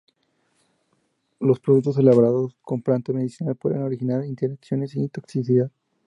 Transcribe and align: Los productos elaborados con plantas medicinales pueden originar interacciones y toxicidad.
Los 1.39 1.59
productos 1.59 1.95
elaborados 1.99 2.57
con 2.63 2.81
plantas 2.81 3.13
medicinales 3.15 3.59
pueden 3.61 3.83
originar 3.83 4.25
interacciones 4.25 4.95
y 4.95 5.07
toxicidad. 5.09 5.69